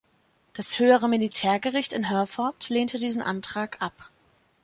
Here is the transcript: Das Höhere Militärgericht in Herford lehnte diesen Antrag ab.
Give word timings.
Das 0.53 0.79
Höhere 0.79 1.07
Militärgericht 1.07 1.93
in 1.93 2.05
Herford 2.05 2.69
lehnte 2.69 2.97
diesen 2.97 3.21
Antrag 3.21 3.79
ab. 3.83 4.09